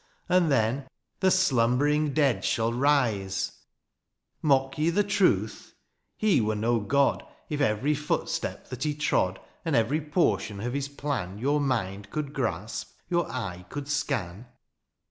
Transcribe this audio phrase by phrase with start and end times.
[0.31, 0.87] ^^And then
[1.19, 3.51] the slumbering dead shall rise!
[3.57, 3.59] ^^
[4.41, 5.75] Mock ye the truth?
[6.17, 10.59] He were no God ^^ If every footstep that he trod, ^^ And every portion
[10.59, 14.47] of his plan ^^ Your mind could grasp, your eye could scan.